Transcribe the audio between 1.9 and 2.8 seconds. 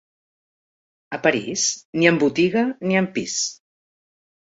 ni en botiga